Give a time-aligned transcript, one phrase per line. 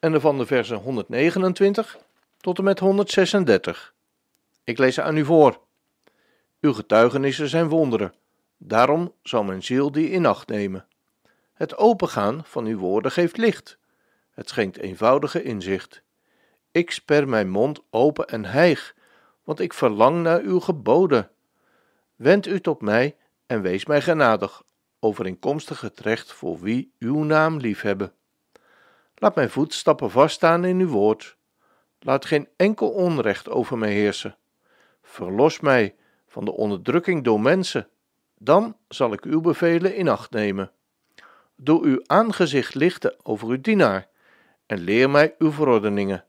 [0.00, 1.98] en van de versen 129
[2.36, 3.94] tot en met 136.
[4.64, 5.60] Ik lees ze aan u voor.
[6.60, 8.14] Uw getuigenissen zijn wonderen,
[8.58, 10.86] daarom zal mijn ziel die in acht nemen.
[11.54, 13.78] Het opengaan van uw woorden geeft licht,
[14.30, 16.02] het schenkt eenvoudige inzicht.
[16.70, 18.94] Ik sper mijn mond open en hijg,
[19.44, 21.30] want ik verlang naar uw geboden.
[22.16, 24.62] Wend u tot mij en wees mij genadig,
[25.00, 28.12] overeenkomstig het recht voor wie uw naam liefhebben.
[29.20, 31.36] Laat mijn voetstappen vaststaan in uw woord.
[31.98, 34.36] Laat geen enkel onrecht over mij heersen.
[35.02, 35.94] Verlos mij
[36.26, 37.88] van de onderdrukking door mensen.
[38.38, 40.72] Dan zal ik uw bevelen in acht nemen.
[41.56, 44.08] Doe uw aangezicht lichten over uw dienaar
[44.66, 46.24] en leer mij uw verordeningen.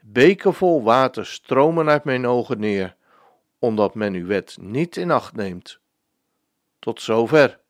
[0.00, 2.96] Beken vol water stromen uit mijn ogen neer,
[3.58, 5.78] omdat men uw wet niet in acht neemt.
[6.78, 7.60] Tot zover.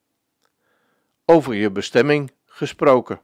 [1.24, 3.20] Over je bestemming gesproken.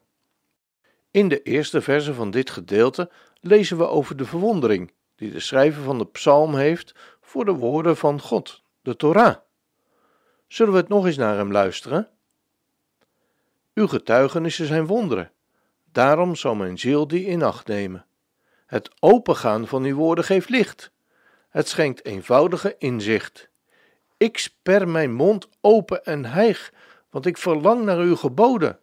[1.11, 5.83] In de eerste verse van dit gedeelte lezen we over de verwondering die de schrijver
[5.83, 9.37] van de psalm heeft voor de woorden van God, de Torah.
[10.49, 12.09] Zullen we het nog eens naar hem luisteren?
[13.75, 15.31] Uw getuigenissen zijn wonderen,
[15.93, 18.07] daarom zal mijn ziel die in acht nemen.
[18.67, 20.91] Het opengaan van uw woorden geeft licht,
[21.49, 23.49] het schenkt eenvoudige inzicht.
[24.17, 26.73] Ik sper mijn mond open en hijg,
[27.11, 28.79] want ik verlang naar uw geboden.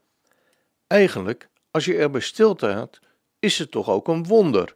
[0.88, 3.00] Eigenlijk als je er bij stilstaat,
[3.40, 4.76] is het toch ook een wonder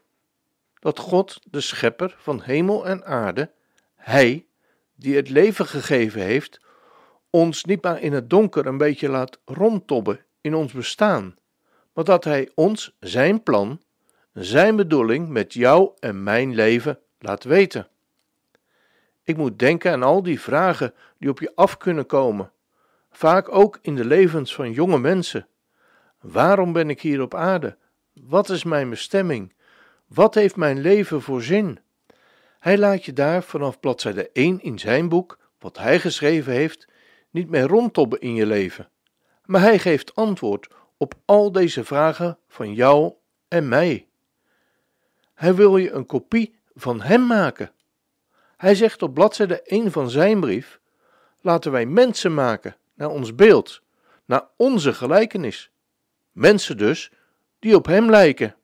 [0.80, 3.52] dat God, de schepper van hemel en aarde,
[3.96, 4.46] Hij,
[4.96, 6.60] die het leven gegeven heeft,
[7.30, 11.38] ons niet maar in het donker een beetje laat rondtobben in ons bestaan,
[11.94, 13.82] maar dat Hij ons Zijn plan,
[14.34, 17.88] Zijn bedoeling met jou en mijn leven laat weten.
[19.24, 22.52] Ik moet denken aan al die vragen die op je af kunnen komen,
[23.12, 25.48] vaak ook in de levens van jonge mensen
[26.22, 27.78] Waarom ben ik hier op aarde?
[28.14, 29.54] Wat is mijn bestemming?
[30.08, 31.80] Wat heeft mijn leven voor zin?
[32.60, 36.88] Hij laat je daar vanaf bladzijde 1 in zijn boek, wat hij geschreven heeft,
[37.30, 38.90] niet meer rondtobben in je leven.
[39.46, 43.14] Maar hij geeft antwoord op al deze vragen van jou
[43.48, 44.08] en mij.
[45.34, 47.72] Hij wil je een kopie van hem maken.
[48.58, 50.80] Hij zegt op bladzijde 1 van zijn brief:
[51.42, 53.82] Laten wij mensen maken naar ons beeld,
[54.26, 55.72] naar onze gelijkenis.
[56.32, 57.12] Mensen dus
[57.60, 58.56] die op hem lijken.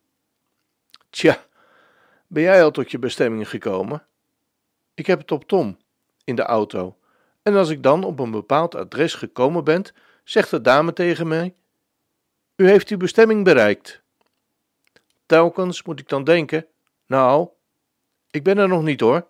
[1.09, 1.45] Tja,
[2.27, 4.05] ben jij al tot je bestemming gekomen?
[4.93, 5.77] Ik heb het op Tom
[6.23, 6.97] in de auto.
[7.41, 9.83] En als ik dan op een bepaald adres gekomen ben,
[10.23, 11.55] zegt de dame tegen mij:
[12.55, 14.01] U heeft uw bestemming bereikt.
[15.25, 16.65] Telkens moet ik dan denken:
[17.05, 17.49] Nou,
[18.31, 19.27] ik ben er nog niet hoor.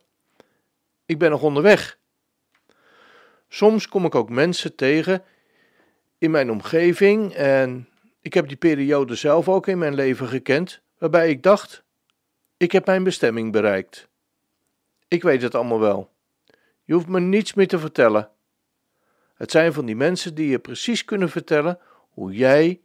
[1.06, 1.98] Ik ben nog onderweg.
[3.48, 5.24] Soms kom ik ook mensen tegen
[6.18, 7.90] in mijn omgeving en
[8.26, 11.84] ik heb die periode zelf ook in mijn leven gekend, waarbij ik dacht:
[12.58, 14.08] ik heb mijn bestemming bereikt.
[15.08, 16.12] Ik weet het allemaal wel.
[16.84, 18.30] Je hoeft me niets meer te vertellen.
[19.36, 22.82] Het zijn van die mensen die je precies kunnen vertellen hoe jij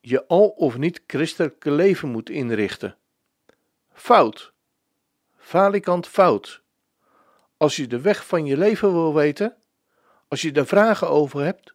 [0.00, 2.96] je al of niet christelijke leven moet inrichten.
[3.92, 4.52] Fout.
[5.36, 6.62] Falikant fout.
[7.56, 9.56] Als je de weg van je leven wil weten,
[10.28, 11.74] als je daar vragen over hebt,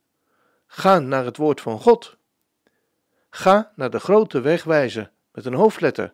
[0.67, 2.17] ga naar het woord van God.
[3.35, 6.13] Ga naar de grote wegwijzer met een hoofdletter.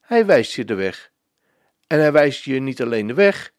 [0.00, 1.10] Hij wijst je de weg.
[1.86, 3.52] En hij wijst je niet alleen de weg,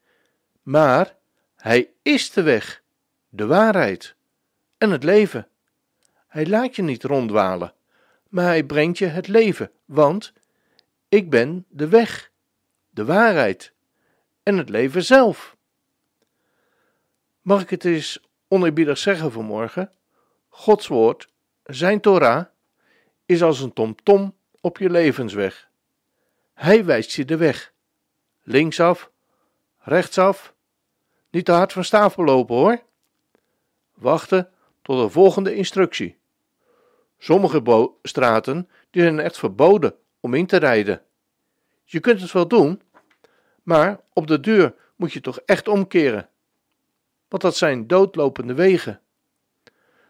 [0.62, 1.16] maar
[1.56, 2.82] hij is de weg,
[3.28, 4.14] de waarheid
[4.78, 5.48] en het leven.
[6.28, 7.74] Hij laat je niet ronddwalen,
[8.28, 10.32] maar hij brengt je het leven, want
[11.08, 12.30] ik ben de weg,
[12.90, 13.72] de waarheid
[14.42, 15.56] en het leven zelf.
[17.40, 19.92] Mag ik het eens oneerbiedig zeggen vanmorgen?
[20.48, 21.28] Gods woord,
[21.62, 22.46] zijn Torah,
[23.26, 25.68] is als een tomtom op je levensweg.
[26.54, 27.72] Hij wijst je de weg.
[28.42, 29.10] Linksaf,
[29.78, 30.54] rechtsaf,
[31.30, 32.82] niet te hard van stapel lopen hoor.
[33.94, 34.50] Wachten
[34.82, 36.18] tot de volgende instructie.
[37.18, 41.02] Sommige straten die zijn echt verboden om in te rijden.
[41.84, 42.82] Je kunt het wel doen,
[43.62, 46.28] maar op de deur moet je toch echt omkeren.
[47.28, 49.00] Want dat zijn doodlopende wegen.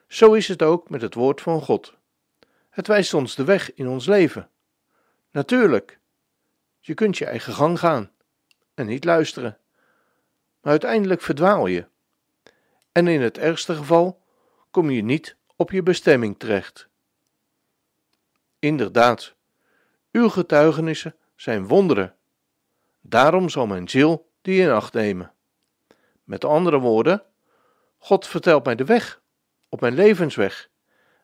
[0.06, 1.94] Zo is het ook met het woord van God.
[2.72, 4.50] Het wijst ons de weg in ons leven.
[5.30, 5.98] Natuurlijk,
[6.80, 8.10] je kunt je eigen gang gaan
[8.74, 9.58] en niet luisteren,
[10.60, 11.86] maar uiteindelijk verdwaal je.
[12.92, 14.22] En in het ergste geval
[14.70, 16.88] kom je niet op je bestemming terecht.
[18.58, 19.34] Inderdaad,
[20.12, 22.16] uw getuigenissen zijn wonderen.
[23.00, 25.32] Daarom zal mijn ziel die in acht nemen.
[26.24, 27.22] Met andere woorden,
[27.98, 29.22] God vertelt mij de weg
[29.68, 30.70] op mijn levensweg.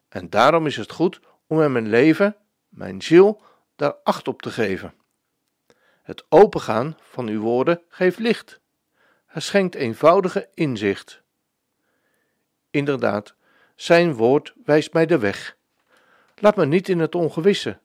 [0.08, 2.36] En daarom is het goed om in mijn leven,
[2.68, 3.42] mijn ziel,
[3.76, 4.94] daar acht op te geven.
[6.02, 8.60] Het opengaan van uw woorden geeft licht.
[9.26, 11.22] Het schenkt eenvoudige inzicht.
[12.70, 13.34] Inderdaad,
[13.74, 15.56] zijn woord wijst mij de weg.
[16.34, 17.78] Laat me niet in het ongewisse.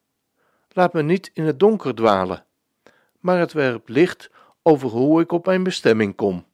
[0.70, 2.46] Laat me niet in het donker dwalen.
[3.20, 4.30] Maar het werpt licht
[4.62, 6.46] over hoe ik op mijn bestemming kom.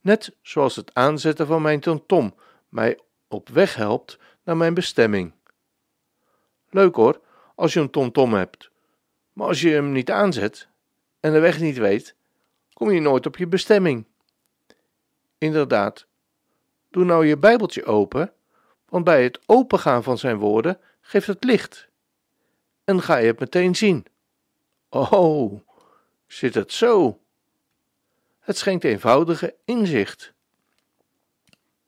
[0.00, 2.34] Net zoals het aanzetten van mijn tom
[2.68, 5.32] mij op weg helpt naar mijn bestemming.
[6.70, 7.20] Leuk hoor,
[7.54, 8.70] als je een tomtom hebt.
[9.32, 10.68] Maar als je hem niet aanzet
[11.20, 12.14] en de weg niet weet,
[12.72, 14.04] kom je nooit op je bestemming.
[15.38, 16.06] Inderdaad,
[16.90, 18.32] doe nou je Bijbeltje open,
[18.88, 21.88] want bij het opengaan van zijn woorden geeft het licht.
[22.84, 24.06] En ga je het meteen zien.
[24.88, 25.60] Oh,
[26.26, 27.20] zit het zo?
[28.40, 30.32] Het schenkt eenvoudige inzicht.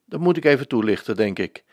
[0.04, 1.64] Dat moet ik even toelichten, denk ik.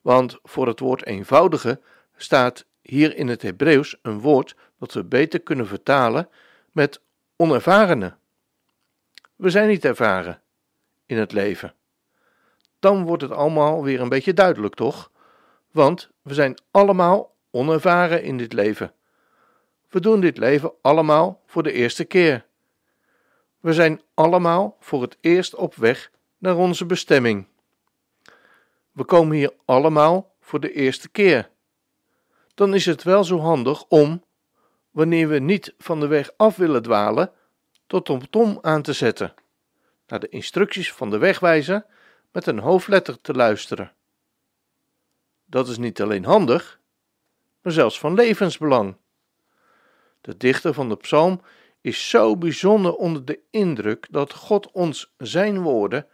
[0.00, 1.80] Want voor het woord eenvoudige
[2.22, 6.28] staat hier in het Hebreeuws een woord dat we beter kunnen vertalen
[6.72, 7.00] met
[7.36, 8.14] onervarene.
[9.36, 10.42] We zijn niet ervaren
[11.06, 11.74] in het leven.
[12.78, 15.10] Dan wordt het allemaal weer een beetje duidelijk, toch?
[15.70, 18.92] Want we zijn allemaal onervaren in dit leven.
[19.88, 22.44] We doen dit leven allemaal voor de eerste keer.
[23.60, 27.46] We zijn allemaal voor het eerst op weg naar onze bestemming.
[28.92, 31.50] We komen hier allemaal voor de eerste keer.
[32.54, 34.24] Dan is het wel zo handig om,
[34.90, 37.32] wanneer we niet van de weg af willen dwalen,
[37.86, 39.34] tot om tom aan te zetten,
[40.06, 41.86] naar de instructies van de wegwijzer
[42.32, 43.92] met een hoofdletter te luisteren.
[45.44, 46.80] Dat is niet alleen handig,
[47.62, 48.96] maar zelfs van levensbelang.
[50.20, 51.40] De dichter van de psalm
[51.80, 56.06] is zo bijzonder onder de indruk dat God ons zijn woorden,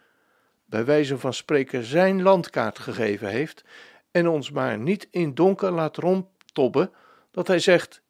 [0.65, 3.63] bij wijze van spreken zijn landkaart gegeven heeft,
[4.11, 6.91] en ons maar niet in donker laat rondtobben,
[7.31, 8.01] dat hij zegt: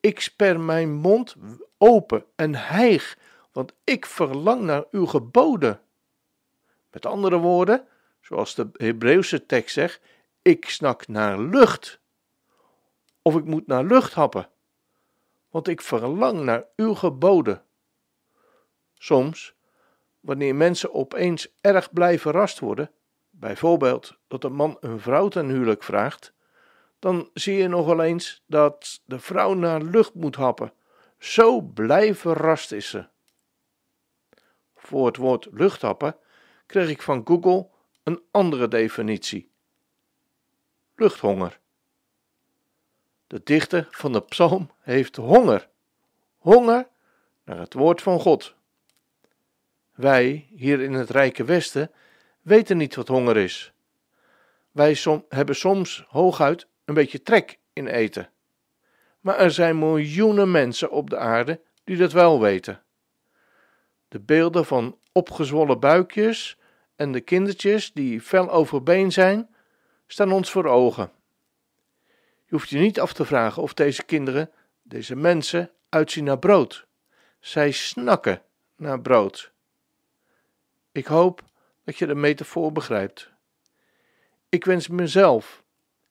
[0.00, 1.34] Ik sper mijn mond
[1.78, 3.18] open en hijg,
[3.52, 5.80] want ik verlang naar uw geboden.
[6.90, 7.86] Met andere woorden,
[8.20, 10.00] zoals de Hebreeuwse tekst zegt:
[10.42, 12.00] Ik snak naar lucht.
[13.22, 14.48] Of ik moet naar lucht happen
[15.56, 17.62] want ik verlang naar uw geboden.
[18.94, 19.54] Soms,
[20.20, 22.90] wanneer mensen opeens erg blij verrast worden,
[23.38, 26.32] bijvoorbeeld dat een man een vrouw ten huwelijk vraagt,
[26.98, 30.72] dan zie je nog wel eens dat de vrouw naar lucht moet happen.
[31.18, 33.06] Zo blij verrast is ze.
[34.76, 36.16] Voor het woord luchthappen
[36.66, 37.68] kreeg ik van Google
[38.02, 39.50] een andere definitie:
[40.94, 41.58] luchthonger.
[43.26, 45.68] De dichter van de psalm heeft honger.
[46.36, 46.88] Honger
[47.44, 48.54] naar het woord van God.
[49.94, 51.90] Wij, hier in het rijke Westen,
[52.46, 53.72] weten niet wat honger is.
[54.72, 54.96] Wij
[55.28, 58.30] hebben soms hooguit een beetje trek in eten.
[59.20, 62.82] Maar er zijn miljoenen mensen op de aarde die dat wel weten.
[64.08, 66.58] De beelden van opgezwollen buikjes
[66.96, 69.54] en de kindertjes die fel overbeen zijn,
[70.06, 71.10] staan ons voor ogen.
[72.44, 74.50] Je hoeft je niet af te vragen of deze kinderen,
[74.82, 76.86] deze mensen, uitzien naar brood.
[77.40, 78.42] Zij snakken
[78.76, 79.52] naar brood.
[80.92, 81.44] Ik hoop
[81.86, 83.30] dat je de metafoor begrijpt.
[84.48, 85.62] Ik wens mezelf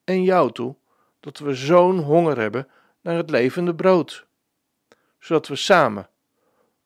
[0.04, 0.76] en jou toe
[1.20, 2.68] dat we zo'n honger hebben
[3.02, 4.26] naar het levende brood,
[5.20, 6.10] zodat we samen,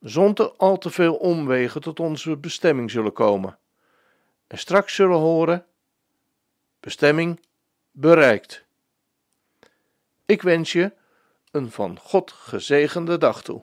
[0.00, 3.58] zonder al te veel omwegen, tot onze bestemming zullen komen.
[4.46, 5.66] En straks zullen horen:
[6.80, 7.40] bestemming
[7.90, 8.64] bereikt.
[10.26, 10.92] Ik wens je
[11.50, 13.62] een van God gezegende dag toe.